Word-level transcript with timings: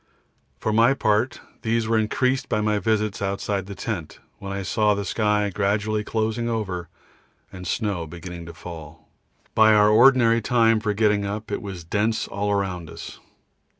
For 0.57 0.73
my 0.73 0.95
part 0.95 1.41
these 1.61 1.87
were 1.87 1.95
increased 1.99 2.49
by 2.49 2.59
my 2.59 2.79
visits 2.79 3.21
outside 3.21 3.67
the 3.67 3.75
tent, 3.75 4.17
when 4.39 4.51
I 4.51 4.63
saw 4.63 4.95
the 4.95 5.05
sky 5.05 5.51
gradually 5.51 6.03
closing 6.03 6.49
over 6.49 6.89
and 7.53 7.67
snow 7.67 8.07
beginning 8.07 8.47
to 8.47 8.53
fall. 8.55 9.09
By 9.53 9.75
our 9.75 9.89
ordinary 9.89 10.41
time 10.41 10.79
for 10.79 10.95
getting 10.95 11.23
up 11.23 11.51
it 11.51 11.61
was 11.61 11.83
dense 11.83 12.27
all 12.27 12.49
around 12.51 12.89
us. 12.89 13.19